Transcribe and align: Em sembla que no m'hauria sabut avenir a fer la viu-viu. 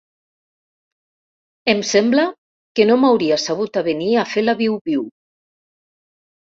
Em 1.75 1.83
sembla 1.91 2.25
que 2.79 2.89
no 2.91 2.99
m'hauria 3.03 3.41
sabut 3.47 3.81
avenir 3.85 4.13
a 4.25 4.29
fer 4.35 4.49
la 4.51 4.61
viu-viu. 4.65 5.09